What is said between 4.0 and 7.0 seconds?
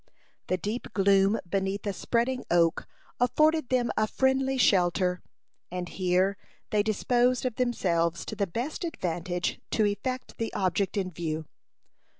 friendly shelter; and here they